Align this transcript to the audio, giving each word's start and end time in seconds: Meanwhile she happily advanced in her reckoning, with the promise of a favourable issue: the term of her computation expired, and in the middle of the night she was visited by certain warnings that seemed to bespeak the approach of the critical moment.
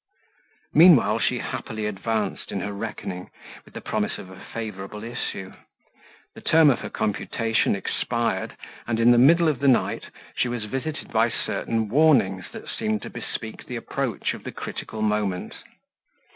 Meanwhile 0.73 1.19
she 1.19 1.37
happily 1.37 1.85
advanced 1.85 2.51
in 2.51 2.61
her 2.61 2.73
reckoning, 2.73 3.29
with 3.65 3.75
the 3.75 3.81
promise 3.81 4.17
of 4.17 4.31
a 4.31 4.39
favourable 4.51 5.03
issue: 5.03 5.53
the 6.33 6.41
term 6.41 6.71
of 6.71 6.79
her 6.79 6.89
computation 6.89 7.75
expired, 7.75 8.57
and 8.87 8.99
in 8.99 9.11
the 9.11 9.19
middle 9.19 9.47
of 9.47 9.59
the 9.59 9.67
night 9.67 10.05
she 10.35 10.47
was 10.47 10.65
visited 10.65 11.11
by 11.13 11.29
certain 11.29 11.87
warnings 11.87 12.45
that 12.51 12.67
seemed 12.67 13.03
to 13.03 13.11
bespeak 13.11 13.67
the 13.67 13.75
approach 13.75 14.33
of 14.33 14.43
the 14.43 14.51
critical 14.51 15.03
moment. 15.03 15.53